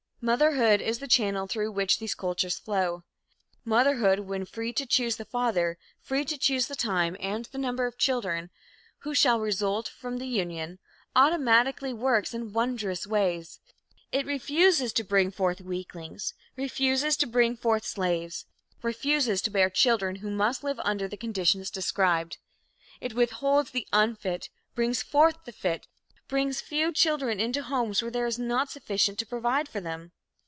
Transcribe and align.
Motherhood 0.23 0.81
is 0.81 0.99
the 0.99 1.07
channel 1.07 1.47
through 1.47 1.71
which 1.71 1.97
these 1.97 2.13
cultures 2.13 2.59
flow. 2.59 3.03
Motherhood, 3.65 4.19
when 4.19 4.45
free 4.45 4.71
to 4.71 4.85
choose 4.85 5.15
the 5.15 5.25
father, 5.25 5.79
free 5.99 6.23
to 6.25 6.37
choose 6.37 6.67
the 6.67 6.75
time 6.75 7.17
and 7.19 7.45
the 7.45 7.57
number 7.57 7.87
of 7.87 7.97
children 7.97 8.51
who 8.99 9.15
shall 9.15 9.39
result 9.39 9.87
from 9.87 10.17
the 10.17 10.27
union, 10.27 10.77
automatically 11.15 11.91
works 11.91 12.35
in 12.35 12.53
wondrous 12.53 13.07
ways. 13.07 13.59
It 14.11 14.27
refuses 14.27 14.93
to 14.93 15.03
bring 15.03 15.31
forth 15.31 15.59
weaklings; 15.59 16.35
refuses 16.55 17.17
to 17.17 17.25
bring 17.25 17.57
forth 17.57 17.83
slaves; 17.83 18.45
refuses 18.83 19.41
to 19.41 19.49
bear 19.49 19.71
children 19.71 20.17
who 20.17 20.29
must 20.29 20.63
live 20.63 20.79
under 20.81 21.07
the 21.07 21.17
conditions 21.17 21.71
described. 21.71 22.37
It 22.99 23.15
withholds 23.15 23.71
the 23.71 23.87
unfit, 23.91 24.49
brings 24.75 25.01
forth 25.01 25.45
the 25.45 25.51
fit; 25.51 25.87
brings 26.27 26.61
few 26.61 26.93
children 26.93 27.41
into 27.41 27.61
homes 27.61 28.01
where 28.01 28.09
there 28.09 28.25
is 28.25 28.39
not 28.39 28.71
sufficient 28.71 29.19
to 29.19 29.25
provide 29.25 29.67
for 29.67 29.81
them. 29.81 30.13